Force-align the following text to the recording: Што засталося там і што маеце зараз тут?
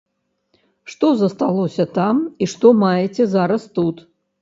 Што 0.93 1.11
засталося 1.21 1.87
там 1.99 2.25
і 2.43 2.51
што 2.57 2.75
маеце 2.83 3.23
зараз 3.39 3.73
тут? 3.81 4.07